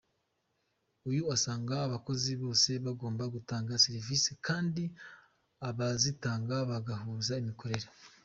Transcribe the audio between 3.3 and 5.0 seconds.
gutanga serivise kandi